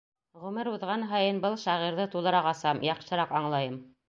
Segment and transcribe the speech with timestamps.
[0.43, 3.79] Ғүмер уҙған һайын был шағирҙы тулыраҡ асам, яҡшыраҡ аңлайым.